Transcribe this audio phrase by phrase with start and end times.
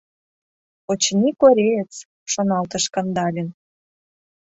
[0.91, 1.93] «Очыни, кореец»,—
[2.31, 3.49] шоналтыш Кандалин.